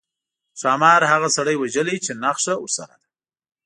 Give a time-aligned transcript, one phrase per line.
[0.59, 3.07] ښامار هغه سړي وژلی چې نخښه ورسره ده.